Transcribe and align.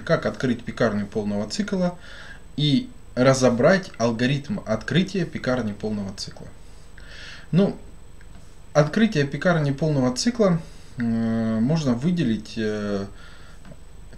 как 0.00 0.26
открыть 0.26 0.64
пекарню 0.64 1.06
полного 1.06 1.48
цикла 1.48 1.98
и 2.56 2.88
разобрать 3.14 3.90
алгоритм 3.98 4.60
открытия 4.66 5.24
пекарни 5.24 5.72
полного 5.72 6.12
цикла. 6.16 6.46
Ну, 7.52 7.76
открытие 8.72 9.26
пекарни 9.26 9.72
полного 9.72 10.14
цикла 10.16 10.60
э, 10.96 11.02
можно 11.02 11.94
выделить, 11.94 12.54
э, 12.56 13.06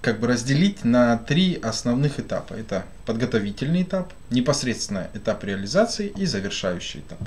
как 0.03 0.19
бы 0.19 0.27
разделить 0.27 0.85
на 0.85 1.17
три 1.17 1.59
основных 1.63 2.19
этапа. 2.21 2.55
Это 2.55 2.85
подготовительный 3.07 3.85
этап, 3.85 4.13
непосредственно 4.31 5.09
этап 5.15 5.45
реализации 5.45 6.13
и 6.17 6.27
завершающий 6.27 7.01
этап. 7.01 7.19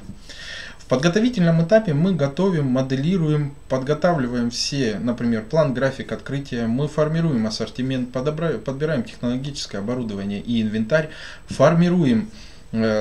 В 0.78 0.88
подготовительном 0.88 1.64
этапе 1.66 1.94
мы 1.94 2.14
готовим, 2.14 2.68
моделируем, 2.68 3.56
подготавливаем 3.70 4.52
все, 4.52 5.00
например, 5.00 5.44
план, 5.44 5.74
график 5.74 6.12
открытия, 6.12 6.68
мы 6.68 6.88
формируем 6.88 7.48
ассортимент, 7.48 8.12
подбираем 8.12 9.04
технологическое 9.04 9.82
оборудование 9.82 10.42
и 10.42 10.62
инвентарь, 10.62 11.10
формируем 11.48 12.30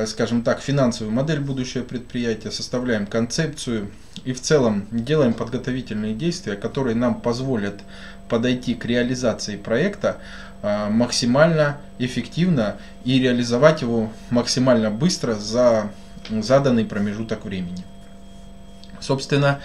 скажем 0.06 0.42
так, 0.42 0.60
финансовую 0.60 1.14
модель 1.14 1.40
будущего 1.40 1.82
предприятия, 1.82 2.50
составляем 2.50 3.06
концепцию 3.06 3.90
и 4.24 4.32
в 4.32 4.40
целом 4.40 4.86
делаем 4.90 5.34
подготовительные 5.34 6.14
действия, 6.14 6.56
которые 6.56 6.94
нам 6.94 7.20
позволят 7.20 7.80
подойти 8.28 8.74
к 8.74 8.84
реализации 8.84 9.56
проекта 9.56 10.18
э, 10.62 10.88
максимально 10.90 11.78
эффективно 11.98 12.76
и 13.04 13.18
реализовать 13.20 13.82
его 13.82 14.10
максимально 14.30 14.90
быстро 14.90 15.34
за 15.34 15.90
заданный 16.30 16.84
промежуток 16.84 17.44
времени. 17.44 17.84
Собственно, 19.00 19.60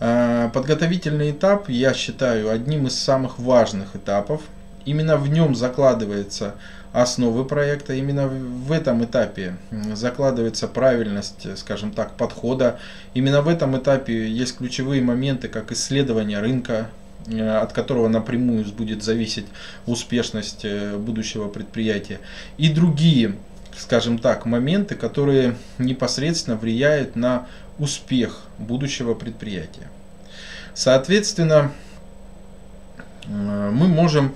э, 0.00 0.50
подготовительный 0.52 1.30
этап 1.30 1.68
я 1.68 1.94
считаю 1.94 2.50
одним 2.50 2.86
из 2.86 2.98
самых 2.98 3.38
важных 3.38 3.96
этапов. 3.96 4.42
Именно 4.84 5.16
в 5.16 5.28
нем 5.28 5.54
закладывается 5.54 6.54
основы 6.92 7.44
проекта. 7.44 7.94
Именно 7.94 8.28
в 8.28 8.72
этом 8.72 9.04
этапе 9.04 9.56
закладывается 9.94 10.68
правильность, 10.68 11.58
скажем 11.58 11.92
так, 11.92 12.16
подхода. 12.16 12.78
Именно 13.14 13.42
в 13.42 13.48
этом 13.48 13.76
этапе 13.76 14.28
есть 14.28 14.58
ключевые 14.58 15.02
моменты, 15.02 15.48
как 15.48 15.72
исследование 15.72 16.40
рынка, 16.40 16.88
э, 17.26 17.56
от 17.56 17.72
которого 17.72 18.08
напрямую 18.08 18.64
будет 18.66 19.02
зависеть 19.02 19.46
успешность 19.86 20.64
э, 20.64 20.96
будущего 20.96 21.48
предприятия. 21.48 22.20
И 22.58 22.68
другие 22.68 23.34
скажем 23.76 24.18
так, 24.18 24.46
моменты, 24.46 24.94
которые 24.94 25.56
непосредственно 25.78 26.56
влияют 26.56 27.16
на 27.16 27.46
успех 27.78 28.42
будущего 28.58 29.14
предприятия. 29.14 29.88
Соответственно, 30.74 31.72
э, 33.24 33.70
мы 33.72 33.88
можем 33.88 34.26
э, 34.26 34.32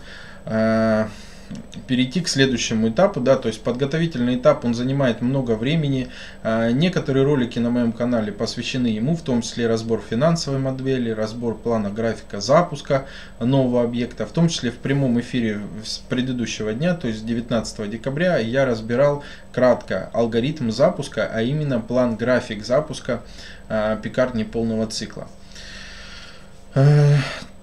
перейти 1.87 2.21
к 2.21 2.29
следующему 2.29 2.89
этапу, 2.89 3.21
да, 3.21 3.37
то 3.37 3.49
есть 3.49 3.63
подготовительный 3.63 4.37
этап, 4.37 4.65
он 4.65 4.75
занимает 4.75 5.21
много 5.21 5.53
времени. 5.53 6.09
А, 6.43 6.71
некоторые 6.71 7.25
ролики 7.25 7.59
на 7.59 7.71
моем 7.71 7.93
канале 7.93 8.33
посвящены 8.33 8.89
ему, 8.89 9.17
в 9.17 9.23
том 9.23 9.43
числе 9.43 9.67
разбор 9.67 10.03
финансовой 10.09 10.59
модели, 10.59 11.11
разбор 11.11 11.57
плана 11.57 11.91
графика 11.91 12.41
запуска 12.41 13.07
нового 13.39 13.83
объекта, 13.83 14.27
в 14.27 14.33
том 14.33 14.49
числе 14.49 14.71
в 14.71 14.77
прямом 14.77 15.21
эфире 15.21 15.61
с 15.85 15.99
предыдущего 15.99 16.73
дня, 16.73 16.95
то 16.95 17.09
есть 17.09 17.25
19 17.25 17.91
декабря, 17.91 18.39
я 18.39 18.65
разбирал 18.65 19.23
кратко 19.53 20.11
алгоритм 20.13 20.71
запуска, 20.71 21.31
а 21.33 21.43
именно 21.43 21.81
план 21.81 22.17
график 22.17 22.65
запуска 22.65 23.23
а, 23.69 23.97
пекарни 23.97 24.45
полного 24.45 24.87
цикла. 24.87 25.29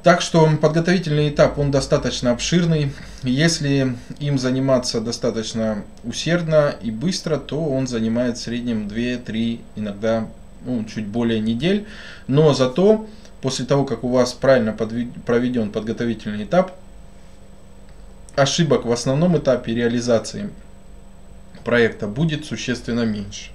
Так 0.03 0.19
что 0.19 0.50
подготовительный 0.62 1.30
этап, 1.30 1.58
он 1.58 1.72
достаточно 1.72 2.31
обширный. 2.31 2.91
Если 3.24 3.96
им 4.19 4.38
заниматься 4.38 5.00
достаточно 5.00 5.86
усердно 6.03 6.75
и 6.81 6.91
быстро, 6.91 7.38
то 7.38 7.64
он 7.64 7.88
занимает 7.88 8.38
в 8.38 8.42
среднем 8.42 8.88
2-3, 8.90 9.62
иногда 9.78 10.28
ну, 10.66 10.84
чуть 10.84 11.08
более 11.08 11.40
недель. 11.40 11.88
Но 12.28 12.53
зато 12.53 13.08
после 13.42 13.66
того, 13.66 13.86
как 13.86 14.03
у 14.03 14.09
вас 14.09 14.34
правильно 14.34 14.74
проведен 14.74 15.72
подготовительный 15.72 16.44
этап, 16.44 16.74
ошибок 18.36 18.84
в 18.84 18.92
основном 18.92 19.38
этапе 19.38 19.74
реализации 19.74 20.50
проекта 21.63 22.08
будет 22.08 22.44
существенно 22.44 23.06
меньше. 23.06 23.53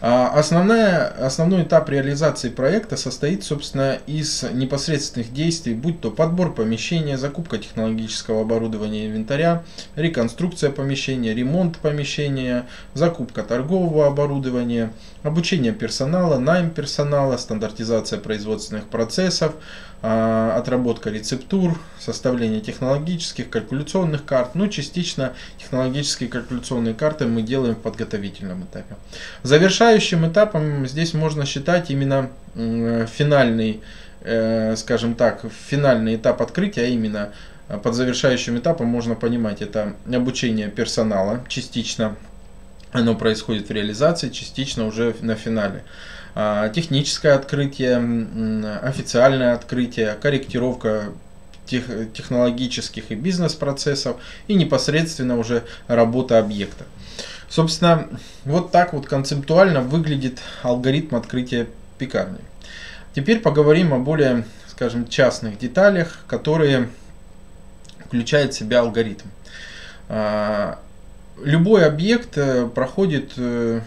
А 0.00 0.28
основная, 0.28 1.08
основной 1.08 1.64
этап 1.64 1.88
реализации 1.88 2.50
проекта 2.50 2.96
состоит, 2.96 3.42
собственно, 3.42 3.98
из 4.06 4.44
непосредственных 4.44 5.32
действий, 5.32 5.74
будь 5.74 6.00
то 6.00 6.12
подбор 6.12 6.54
помещения, 6.54 7.18
закупка 7.18 7.58
технологического 7.58 8.42
оборудования 8.42 9.06
и 9.06 9.08
инвентаря, 9.08 9.64
реконструкция 9.96 10.70
помещения, 10.70 11.34
ремонт 11.34 11.78
помещения, 11.78 12.66
закупка 12.94 13.42
торгового 13.42 14.06
оборудования, 14.06 14.92
обучение 15.24 15.72
персонала, 15.72 16.38
найм 16.38 16.70
персонала, 16.70 17.36
стандартизация 17.36 18.20
производственных 18.20 18.84
процессов, 18.84 19.54
отработка 20.00 21.10
рецептур, 21.10 21.76
составление 21.98 22.60
технологических, 22.60 23.50
калькуляционных 23.50 24.24
карт, 24.24 24.54
ну 24.54 24.68
частично 24.68 25.32
технологические 25.58 26.28
калькуляционные 26.28 26.94
карты 26.94 27.26
мы 27.26 27.42
делаем 27.42 27.74
в 27.74 27.80
подготовительном 27.80 28.62
этапе. 28.64 28.94
Завершающим 29.42 30.30
этапом 30.30 30.86
здесь 30.86 31.14
можно 31.14 31.44
считать 31.46 31.90
именно 31.90 32.30
финальный, 32.54 33.80
э, 34.20 34.76
скажем 34.76 35.14
так, 35.14 35.44
финальный 35.68 36.14
этап 36.14 36.42
открытия, 36.42 36.82
а 36.82 36.86
именно 36.86 37.32
э, 37.68 37.78
под 37.78 37.94
завершающим 37.94 38.56
этапом 38.58 38.86
можно 38.86 39.16
понимать 39.16 39.62
это 39.62 39.94
обучение 40.12 40.68
персонала 40.68 41.44
частично, 41.48 42.14
оно 42.92 43.14
происходит 43.16 43.68
в 43.68 43.72
реализации, 43.72 44.28
частично 44.28 44.86
уже 44.86 45.14
на 45.20 45.34
финале. 45.34 45.82
А, 46.40 46.68
техническое 46.68 47.32
открытие, 47.32 47.96
официальное 48.80 49.54
открытие, 49.54 50.14
корректировка 50.22 51.06
тех, 51.66 51.86
технологических 52.12 53.10
и 53.10 53.16
бизнес-процессов 53.16 54.18
и 54.46 54.54
непосредственно 54.54 55.36
уже 55.36 55.64
работа 55.88 56.38
объекта. 56.38 56.84
Собственно, 57.48 58.08
вот 58.44 58.70
так 58.70 58.92
вот 58.92 59.06
концептуально 59.06 59.80
выглядит 59.80 60.38
алгоритм 60.62 61.16
открытия 61.16 61.66
пекарни. 61.98 62.38
Теперь 63.16 63.40
поговорим 63.40 63.92
о 63.92 63.98
более, 63.98 64.44
скажем, 64.68 65.08
частных 65.08 65.58
деталях, 65.58 66.20
которые 66.28 66.88
включает 68.06 68.54
в 68.54 68.56
себя 68.56 68.78
алгоритм. 68.78 69.26
А, 70.08 70.78
любой 71.42 71.84
объект 71.84 72.38
э, 72.38 72.68
проходит 72.68 73.32
э, 73.38 73.80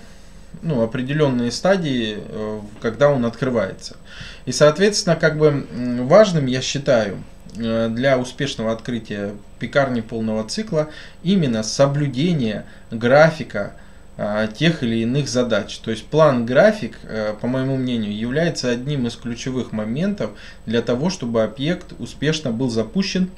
ну, 0.61 0.81
определенные 0.81 1.51
стадии, 1.51 2.17
э, 2.19 2.59
когда 2.81 3.09
он 3.09 3.25
открывается. 3.25 3.97
И, 4.45 4.51
соответственно, 4.51 5.15
как 5.15 5.37
бы 5.37 5.65
важным 6.01 6.45
я 6.45 6.61
считаю 6.61 7.23
э, 7.55 7.89
для 7.89 8.17
успешного 8.17 8.71
открытия 8.71 9.33
пекарни 9.59 10.01
полного 10.01 10.47
цикла 10.47 10.89
именно 11.23 11.63
соблюдение 11.63 12.65
графика 12.91 13.73
э, 14.17 14.47
тех 14.55 14.83
или 14.83 14.97
иных 15.03 15.29
задач. 15.29 15.77
То 15.79 15.91
есть 15.91 16.05
план-график, 16.07 16.97
по 17.39 17.47
моему 17.47 17.77
мнению, 17.77 18.15
является 18.15 18.69
одним 18.69 19.07
из 19.07 19.15
ключевых 19.15 19.71
моментов 19.71 20.31
для 20.65 20.81
того, 20.81 21.09
чтобы 21.09 21.43
объект 21.43 21.93
успешно 21.99 22.51
был 22.51 22.69
запущен 22.69 23.29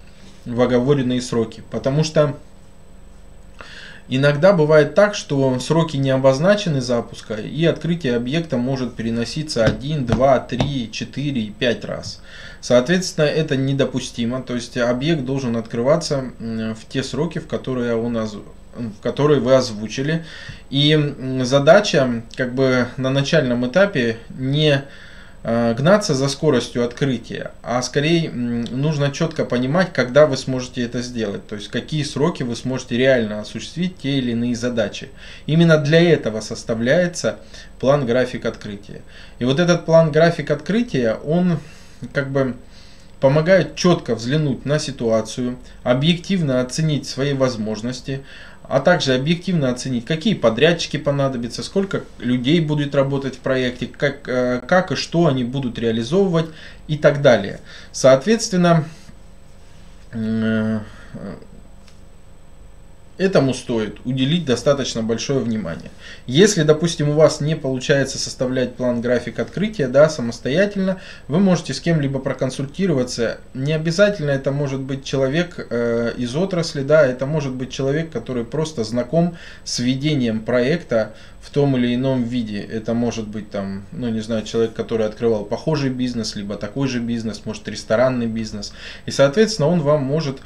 в 0.45 0.59
оговоренные 0.61 1.21
сроки. 1.21 1.63
Потому 1.71 2.03
что 2.03 2.35
Иногда 4.09 4.53
бывает 4.53 4.95
так, 4.95 5.15
что 5.15 5.59
сроки 5.59 5.97
не 5.97 6.09
обозначены 6.09 6.81
запуска, 6.81 7.35
и 7.35 7.65
открытие 7.65 8.15
объекта 8.15 8.57
может 8.57 8.95
переноситься 8.95 9.63
1, 9.63 10.05
2, 10.05 10.39
3, 10.39 10.89
4, 10.91 11.53
5 11.57 11.85
раз. 11.85 12.21
Соответственно, 12.59 13.25
это 13.25 13.55
недопустимо, 13.55 14.41
то 14.41 14.55
есть 14.55 14.77
объект 14.77 15.23
должен 15.23 15.55
открываться 15.57 16.31
в 16.39 16.87
те 16.89 17.03
сроки, 17.03 17.39
в 17.39 17.47
которые, 17.47 17.95
он 17.95 18.17
в 18.17 19.01
которые 19.01 19.39
вы 19.39 19.55
озвучили. 19.55 20.25
И 20.69 21.15
задача 21.41 22.23
как 22.35 22.55
бы 22.55 22.87
на 22.97 23.09
начальном 23.09 23.67
этапе 23.67 24.17
не 24.29 24.83
гнаться 25.43 26.13
за 26.13 26.29
скоростью 26.29 26.85
открытия, 26.85 27.51
а 27.63 27.81
скорее 27.81 28.31
нужно 28.31 29.11
четко 29.11 29.43
понимать, 29.43 29.91
когда 29.91 30.25
вы 30.25 30.37
сможете 30.37 30.83
это 30.83 31.01
сделать, 31.01 31.45
то 31.47 31.55
есть 31.55 31.67
какие 31.67 32.03
сроки 32.03 32.43
вы 32.43 32.55
сможете 32.55 32.97
реально 32.97 33.41
осуществить 33.41 33.97
те 33.97 34.19
или 34.19 34.31
иные 34.31 34.55
задачи. 34.55 35.09
Именно 35.45 35.77
для 35.79 36.01
этого 36.01 36.39
составляется 36.39 37.39
план-график 37.79 38.45
открытия. 38.45 39.01
И 39.39 39.43
вот 39.43 39.59
этот 39.59 39.85
план-график 39.85 40.49
открытия, 40.49 41.15
он 41.15 41.59
как 42.13 42.31
бы 42.31 42.55
помогает 43.19 43.75
четко 43.75 44.15
взглянуть 44.15 44.65
на 44.65 44.79
ситуацию, 44.79 45.57
объективно 45.83 46.61
оценить 46.61 47.07
свои 47.07 47.33
возможности, 47.33 48.23
а 48.67 48.79
также 48.79 49.13
объективно 49.13 49.69
оценить, 49.69 50.05
какие 50.05 50.33
подрядчики 50.33 50.97
понадобятся, 50.97 51.63
сколько 51.63 52.03
людей 52.19 52.59
будет 52.61 52.95
работать 52.95 53.35
в 53.35 53.39
проекте, 53.39 53.87
как, 53.87 54.27
э, 54.27 54.61
как 54.65 54.91
и 54.91 54.95
что 54.95 55.27
они 55.27 55.43
будут 55.43 55.77
реализовывать 55.77 56.47
и 56.87 56.97
так 56.97 57.21
далее. 57.21 57.59
Соответственно, 57.91 58.85
э, 60.11 60.79
этому 63.17 63.53
стоит 63.53 63.97
уделить 64.05 64.45
достаточно 64.45 65.03
большое 65.03 65.39
внимание. 65.39 65.91
Если, 66.25 66.63
допустим, 66.63 67.09
у 67.09 67.13
вас 67.13 67.41
не 67.41 67.55
получается 67.55 68.17
составлять 68.17 68.75
план 68.75 69.01
график 69.01 69.39
открытия 69.39 69.87
да, 69.87 70.09
самостоятельно, 70.09 70.99
вы 71.27 71.39
можете 71.39 71.73
с 71.73 71.79
кем-либо 71.79 72.19
проконсультироваться. 72.19 73.37
Не 73.53 73.73
обязательно 73.73 74.31
это 74.31 74.51
может 74.51 74.79
быть 74.79 75.03
человек 75.03 75.67
э, 75.69 76.13
из 76.17 76.35
отрасли, 76.35 76.81
да, 76.81 77.05
это 77.05 77.25
может 77.25 77.53
быть 77.53 77.71
человек, 77.71 78.11
который 78.11 78.45
просто 78.45 78.83
знаком 78.83 79.37
с 79.63 79.79
ведением 79.79 80.41
проекта 80.41 81.13
в 81.41 81.49
том 81.51 81.77
или 81.77 81.93
ином 81.93 82.23
виде. 82.23 82.61
Это 82.61 82.93
может 82.93 83.27
быть 83.27 83.51
там, 83.51 83.85
ну 83.91 84.09
не 84.09 84.21
знаю, 84.21 84.43
человек, 84.43 84.73
который 84.73 85.05
открывал 85.05 85.43
похожий 85.45 85.89
бизнес, 85.89 86.35
либо 86.35 86.55
такой 86.55 86.87
же 86.87 86.99
бизнес, 86.99 87.45
может 87.45 87.67
ресторанный 87.67 88.27
бизнес. 88.27 88.73
И, 89.05 89.11
соответственно, 89.11 89.67
он 89.67 89.81
вам 89.81 90.03
может 90.03 90.39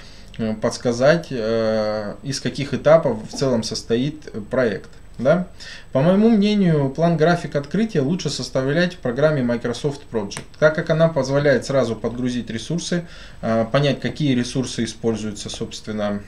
подсказать, 0.61 1.27
э, 1.31 2.15
из 2.23 2.39
каких 2.39 2.73
этапов 2.73 3.17
в 3.29 3.35
целом 3.35 3.63
состоит 3.63 4.31
проект. 4.49 4.89
Да? 5.17 5.47
По 5.91 6.01
моему 6.01 6.29
мнению, 6.29 6.89
план 6.89 7.17
график 7.17 7.55
открытия 7.55 8.01
лучше 8.01 8.29
составлять 8.29 8.93
в 8.93 8.97
программе 8.97 9.41
Microsoft 9.41 10.01
Project, 10.11 10.43
так 10.59 10.75
как 10.75 10.91
она 10.91 11.07
позволяет 11.07 11.65
сразу 11.65 11.95
подгрузить 11.95 12.49
ресурсы, 12.51 13.05
э, 13.41 13.65
понять, 13.71 13.99
какие 13.99 14.35
ресурсы 14.35 14.83
используются, 14.83 15.49
собственно, 15.49 16.21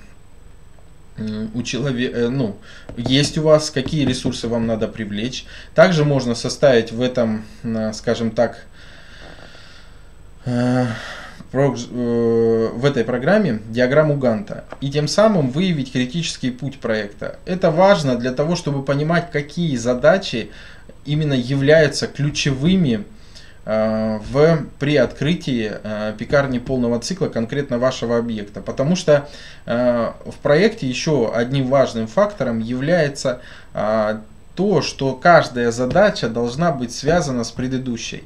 у 1.54 1.64
человека, 1.64 2.30
ну, 2.30 2.56
есть 2.96 3.38
у 3.38 3.44
вас, 3.44 3.72
какие 3.72 4.06
ресурсы 4.06 4.48
вам 4.48 4.66
надо 4.68 4.88
привлечь. 4.88 5.46
Также 5.76 6.06
можно 6.06 6.34
составить 6.34 6.94
в 6.94 7.02
этом, 7.02 7.44
скажем 7.92 8.32
так, 8.32 8.60
Э, 10.46 10.88
в 11.52 12.86
этой 12.86 13.04
программе 13.04 13.60
диаграмму 13.70 14.18
Ганта 14.18 14.66
и 14.82 14.92
тем 14.92 15.08
самым 15.08 15.50
выявить 15.50 15.92
критический 15.92 16.52
путь 16.52 16.80
проекта. 16.80 17.40
Это 17.46 17.72
важно 17.72 18.16
для 18.18 18.32
того, 18.32 18.56
чтобы 18.56 18.84
понимать, 18.84 19.32
какие 19.32 19.76
задачи 19.76 20.52
именно 21.06 21.34
являются 21.34 22.08
ключевыми 22.08 23.04
э, 23.66 24.20
в, 24.32 24.60
при 24.78 24.96
открытии 24.98 25.72
э, 25.84 26.14
пекарни 26.18 26.60
полного 26.60 27.00
цикла 27.00 27.30
конкретно 27.30 27.80
вашего 27.80 28.18
объекта. 28.18 28.62
Потому 28.62 28.96
что 28.96 29.28
в 29.66 30.36
проекте 30.42 30.88
еще 30.88 31.32
одним 31.34 31.68
важным 31.68 32.08
фактором 32.08 32.60
является 32.60 33.42
то, 34.60 34.82
что 34.82 35.14
каждая 35.14 35.72
задача 35.72 36.28
должна 36.28 36.72
быть 36.72 36.92
связана 36.94 37.46
с 37.46 37.52
предыдущей. 37.52 38.26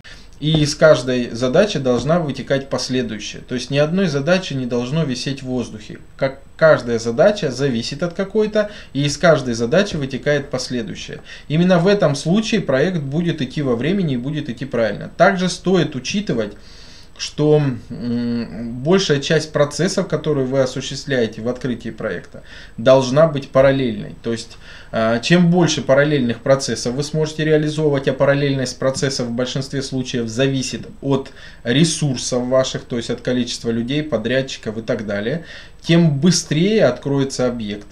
И 0.41 0.63
из 0.63 0.73
каждой 0.73 1.29
задачи 1.29 1.77
должна 1.77 2.19
вытекать 2.19 2.67
последующая. 2.67 3.41
То 3.41 3.53
есть 3.53 3.69
ни 3.69 3.77
одной 3.77 4.07
задачи 4.07 4.55
не 4.55 4.65
должно 4.65 5.03
висеть 5.03 5.43
в 5.43 5.45
воздухе. 5.45 5.99
Как 6.17 6.39
каждая 6.57 6.97
задача 6.97 7.51
зависит 7.51 8.01
от 8.01 8.15
какой-то, 8.15 8.71
и 8.93 9.03
из 9.03 9.19
каждой 9.19 9.53
задачи 9.53 9.97
вытекает 9.97 10.49
последующая. 10.49 11.21
Именно 11.47 11.77
в 11.77 11.85
этом 11.85 12.15
случае 12.15 12.61
проект 12.61 13.01
будет 13.01 13.39
идти 13.43 13.61
во 13.61 13.75
времени 13.75 14.15
и 14.15 14.17
будет 14.17 14.49
идти 14.49 14.65
правильно. 14.65 15.11
Также 15.15 15.47
стоит 15.47 15.95
учитывать, 15.95 16.53
что 17.21 17.61
большая 17.99 19.19
часть 19.19 19.53
процессов, 19.53 20.07
которые 20.07 20.47
вы 20.47 20.61
осуществляете 20.61 21.43
в 21.43 21.49
открытии 21.49 21.91
проекта, 21.91 22.41
должна 22.77 23.27
быть 23.27 23.49
параллельной. 23.49 24.15
То 24.23 24.31
есть, 24.31 24.57
а, 24.91 25.19
чем 25.19 25.51
больше 25.51 25.83
параллельных 25.83 26.39
процессов 26.39 26.95
вы 26.95 27.03
сможете 27.03 27.45
реализовывать, 27.45 28.07
а 28.07 28.13
параллельность 28.13 28.79
процессов 28.79 29.27
в 29.27 29.33
большинстве 29.33 29.83
случаев 29.83 30.27
зависит 30.27 30.87
от 31.01 31.31
ресурсов 31.63 32.47
ваших, 32.47 32.85
то 32.85 32.97
есть 32.97 33.11
от 33.11 33.21
количества 33.21 33.69
людей, 33.69 34.01
подрядчиков 34.01 34.79
и 34.79 34.81
так 34.81 35.05
далее, 35.05 35.45
тем 35.79 36.17
быстрее 36.19 36.85
откроется 36.85 37.45
объект. 37.45 37.85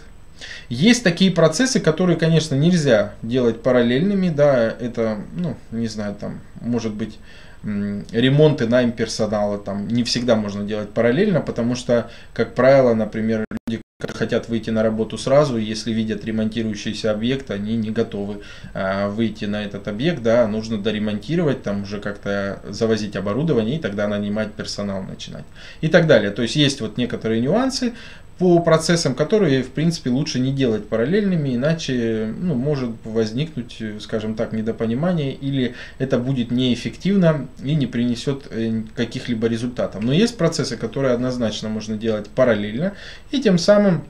Есть 0.69 1.03
такие 1.03 1.31
процессы, 1.31 1.80
которые, 1.80 2.18
конечно, 2.18 2.56
нельзя 2.56 3.13
делать 3.21 3.62
параллельными, 3.62 4.30
да, 4.30 4.74
это, 4.80 5.19
ну, 5.36 5.56
не 5.71 5.88
знаю, 5.88 6.15
там, 6.19 6.39
может 6.62 6.94
быть, 6.94 7.18
ремонты 7.63 8.68
найм 8.68 8.91
персонала 8.91 9.57
там 9.57 9.88
не 9.88 10.03
всегда 10.03 10.36
можно 10.36 10.63
делать 10.63 10.91
параллельно, 10.91 11.41
потому 11.41 11.75
что, 11.75 12.09
как 12.33 12.56
правило, 12.56 12.94
например, 12.94 13.44
люди 13.68 13.81
хотят 14.13 14.47
выйти 14.47 14.69
на 14.69 14.81
работу 14.81 15.18
сразу, 15.18 15.57
если 15.57 15.91
видят 15.91 16.24
ремонтирующийся 16.24 17.12
объект, 17.12 17.51
они 17.51 17.75
не 17.75 17.91
готовы 17.91 18.44
а, 18.74 19.09
выйти 19.09 19.44
на 19.44 19.65
этот 19.65 19.89
объект, 19.89 20.24
да, 20.24 20.47
нужно 20.47 20.77
доремонтировать, 20.77 21.63
там 21.63 21.83
уже 21.83 22.00
как-то 22.00 22.62
завозить 22.69 23.18
оборудование 23.18 23.75
и 23.75 23.81
тогда 23.81 24.07
нанимать 24.07 24.53
персонал 24.53 25.03
начинать 25.03 25.44
и 25.81 25.89
так 25.89 26.07
далее. 26.07 26.31
То 26.31 26.44
есть 26.44 26.56
есть 26.56 26.80
вот 26.80 26.95
некоторые 26.95 27.41
нюансы, 27.41 27.94
по 28.39 28.59
процессам, 28.59 29.15
которые, 29.15 29.63
в 29.63 29.71
принципе, 29.71 30.09
лучше 30.09 30.39
не 30.39 30.53
делать 30.53 30.88
параллельными, 30.88 31.56
иначе 31.56 32.33
ну, 32.39 32.56
может 32.56 32.91
возникнуть, 33.03 33.81
скажем 34.00 34.36
так, 34.36 34.53
недопонимание, 34.53 35.33
или 35.33 35.75
это 35.97 36.18
будет 36.18 36.50
неэффективно 36.50 37.47
и 37.62 37.75
не 37.75 37.86
принесет 37.86 38.47
э, 38.50 38.83
каких-либо 38.95 39.47
результатов. 39.47 40.01
Но 40.01 40.13
есть 40.13 40.38
процессы, 40.38 40.77
которые 40.77 41.13
однозначно 41.13 41.68
можно 41.68 41.97
делать 41.97 42.30
параллельно, 42.30 42.94
и 43.31 43.41
тем 43.41 43.57
самым 43.57 44.06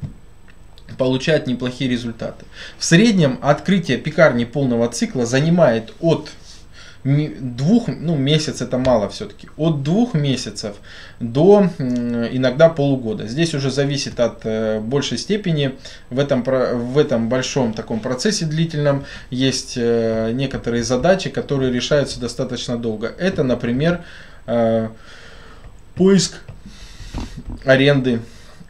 получать 1.00 1.48
неплохие 1.48 1.90
результаты. 1.90 2.46
В 2.78 2.86
среднем 2.86 3.40
открытие 3.42 3.98
пекарни 3.98 4.46
полного 4.46 4.90
цикла 4.90 5.26
занимает 5.26 5.92
от 6.00 6.30
двух, 7.04 7.88
ну 7.88 8.16
месяц 8.16 8.62
это 8.62 8.78
мало 8.78 9.08
все-таки, 9.10 9.48
от 9.56 9.84
двух 9.84 10.14
месяцев 10.14 10.76
до 11.20 11.70
иногда 11.78 12.70
полугода. 12.70 13.28
Здесь 13.28 13.54
уже 13.54 13.72
зависит 13.72 14.20
от 14.20 14.42
э, 14.44 14.80
большей 14.82 15.18
степени 15.18 15.76
в 16.10 16.20
этом, 16.20 16.44
в 16.44 16.98
этом 16.98 17.30
большом 17.30 17.74
таком 17.74 18.02
процессе 18.02 18.46
длительном 18.46 19.06
есть 19.30 19.76
э, 19.78 20.32
некоторые 20.34 20.84
задачи, 20.84 21.30
которые 21.30 21.72
решаются 21.72 22.20
достаточно 22.20 22.78
долго. 22.78 23.14
Это, 23.18 23.44
например, 23.44 24.04
э, 24.46 24.90
поиск 25.96 26.42
аренды 27.66 28.20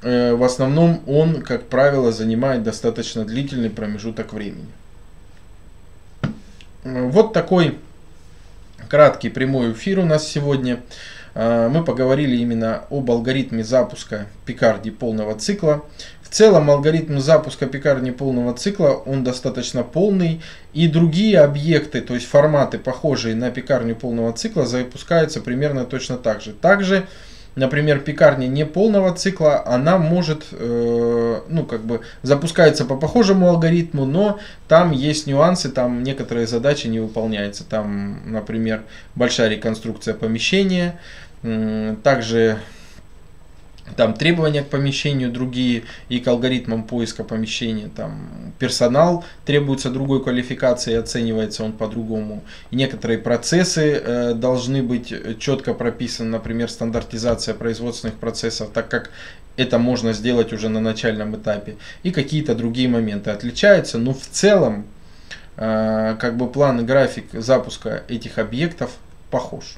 в 0.02 0.46
основном 0.46 1.02
он, 1.08 1.42
как 1.42 1.68
правило, 1.68 2.14
занимает 2.14 2.64
достаточно 2.64 3.26
длительный 3.26 3.70
промежуток 3.70 4.32
времени. 4.32 4.70
Вот 6.86 7.34
такой 7.34 7.78
краткий 8.90 9.30
прямой 9.30 9.72
эфир 9.72 10.00
у 10.00 10.06
нас 10.06 10.28
сегодня. 10.28 10.80
А, 11.36 11.70
мы 11.70 11.84
поговорили 11.84 12.36
именно 12.36 12.86
об 12.90 13.10
алгоритме 13.12 13.64
запуска 13.64 14.26
пикарди 14.46 14.90
полного 14.90 15.36
цикла. 15.36 15.86
В 16.24 16.30
целом 16.30 16.70
алгоритм 16.70 17.20
запуска 17.20 17.66
пекарни 17.66 18.12
полного 18.12 18.54
цикла, 18.54 18.90
он 18.90 19.24
достаточно 19.24 19.84
полный. 19.84 20.42
И 20.74 20.88
другие 20.88 21.40
объекты, 21.40 22.02
то 22.02 22.16
есть 22.16 22.28
форматы, 22.28 22.78
похожие 22.78 23.36
на 23.36 23.52
пекарню 23.52 23.96
полного 23.96 24.34
цикла, 24.34 24.66
запускаются 24.66 25.40
примерно 25.40 25.86
точно 25.86 26.18
так 26.18 26.42
же. 26.42 26.54
Также 26.54 27.08
например, 27.60 28.00
пекарня 28.00 28.48
не 28.48 28.66
полного 28.66 29.14
цикла, 29.14 29.64
она 29.66 29.98
может, 29.98 30.46
э, 30.52 31.42
ну, 31.48 31.66
как 31.66 31.82
бы, 31.82 32.02
запускается 32.24 32.86
по 32.86 32.96
похожему 32.96 33.48
алгоритму, 33.50 34.06
но 34.06 34.40
там 34.68 34.92
есть 34.92 35.28
нюансы, 35.28 35.70
там 35.70 36.04
некоторые 36.04 36.48
задачи 36.48 36.88
не 36.88 37.00
выполняются. 37.00 37.64
Там, 37.64 38.32
например, 38.32 38.84
большая 39.16 39.50
реконструкция 39.50 40.14
помещения, 40.14 41.00
э, 41.44 41.96
также 42.02 42.60
там 43.96 44.14
требования 44.14 44.64
к 44.64 44.68
помещению 44.68 45.32
другие 45.32 45.84
и 46.10 46.20
к 46.20 46.28
алгоритмам 46.28 46.84
поиска 46.84 47.24
помещения. 47.24 47.90
Там 47.96 48.54
персонал 48.60 49.24
требуется 49.46 49.90
другой 49.90 50.24
квалификации, 50.24 50.96
оценивается 50.96 51.64
он 51.64 51.74
по-другому. 51.74 52.44
Некоторые 52.72 53.20
процессы 53.20 53.94
э, 53.94 54.34
должны 54.34 54.84
быть 54.84 55.14
четко 55.40 55.74
прописаны, 55.74 56.30
например, 56.30 56.70
стандартизация 56.70 57.54
производственных 57.54 58.16
процессов, 58.16 58.70
так 58.74 58.90
как 58.90 59.12
это 59.58 59.78
можно 59.78 60.14
сделать 60.14 60.54
уже 60.54 60.70
на 60.70 60.80
начальном 60.80 61.36
этапе. 61.36 61.76
И 62.04 62.12
какие-то 62.12 62.56
другие 62.56 62.88
моменты 62.88 63.32
отличаются, 63.32 63.98
но 63.98 64.14
в 64.14 64.26
целом 64.26 64.86
э, 65.58 66.16
как 66.20 66.38
бы 66.38 66.48
план 66.48 66.82
и 66.82 66.84
график 66.84 67.26
запуска 67.34 68.04
этих 68.08 68.38
объектов 68.38 68.92
похож. 69.30 69.78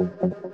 Thank 0.00 0.12
you. 0.22 0.49